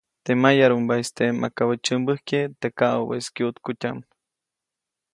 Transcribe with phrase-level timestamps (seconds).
[0.23, 3.99] Teʼ mayarumaʼiste makabäʼ tsyämbäjkye teʼ kaʼubäʼis kyuʼtkutyaʼm.